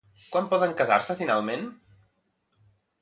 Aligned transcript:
Quan 0.35 0.47
poden 0.53 0.73
casar-se, 0.79 1.17
finalment? 1.21 1.69